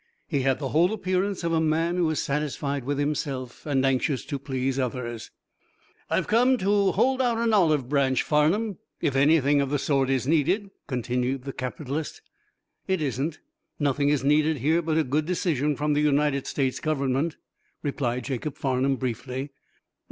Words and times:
He 0.27 0.41
had 0.41 0.57
the 0.57 0.69
whole 0.69 0.93
appearance 0.93 1.43
of 1.43 1.53
a 1.53 1.61
man 1.61 1.95
who 1.95 2.09
is 2.09 2.19
satisfied 2.19 2.85
with 2.85 2.97
himself 2.97 3.67
and 3.67 3.85
anxious 3.85 4.25
to 4.25 4.39
please 4.39 4.79
others. 4.79 5.29
"I've 6.09 6.25
come 6.25 6.57
to 6.57 6.93
hold 6.93 7.21
out 7.21 7.35
the 7.35 7.55
olive 7.55 7.87
branch, 7.87 8.23
Farnum, 8.23 8.79
if 8.99 9.15
anything 9.15 9.61
of 9.61 9.69
the 9.69 9.77
sort 9.77 10.09
is 10.09 10.25
needed," 10.27 10.71
continued 10.87 11.43
the 11.43 11.53
capitalist. 11.53 12.23
"It 12.87 12.99
isn't. 12.99 13.41
Nothing 13.77 14.09
is 14.09 14.23
needed 14.23 14.57
here 14.57 14.81
but 14.81 14.97
a 14.97 15.03
good 15.03 15.27
decision 15.27 15.75
from 15.75 15.93
the 15.93 16.01
United 16.01 16.47
States 16.47 16.79
Government," 16.79 17.37
replied 17.83 18.23
Jacob 18.23 18.57
Farnum, 18.57 18.95
briefly. 18.95 19.51